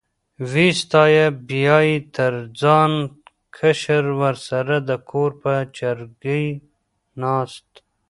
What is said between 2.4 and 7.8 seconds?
ځانه کشر ورسره د کور په چرګۍ ناست.